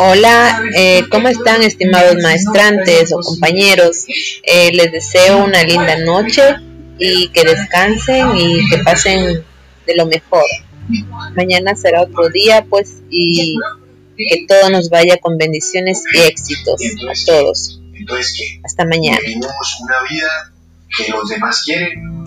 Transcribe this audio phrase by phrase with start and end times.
[0.00, 4.06] Hola, eh, ¿cómo están estimados maestrantes o compañeros?
[4.42, 6.42] Eh, les deseo una linda noche
[6.98, 9.44] y que descansen y que pasen
[9.86, 10.44] de lo mejor.
[11.36, 13.56] Mañana será otro día, pues, y
[14.16, 17.80] que todo nos vaya con bendiciones y éxitos a todos.
[18.64, 19.18] Hasta mañana.
[20.96, 22.17] que los demás quieren